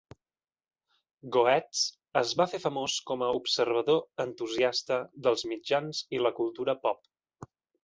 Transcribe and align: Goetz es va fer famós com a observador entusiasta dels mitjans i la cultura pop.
Goetz 1.35 1.81
es 2.21 2.31
va 2.39 2.47
fer 2.53 2.61
famós 2.63 2.95
com 3.11 3.25
a 3.27 3.29
observador 3.41 4.01
entusiasta 4.27 4.99
dels 5.29 5.47
mitjans 5.53 6.03
i 6.19 6.25
la 6.27 6.35
cultura 6.43 6.79
pop. 6.89 7.09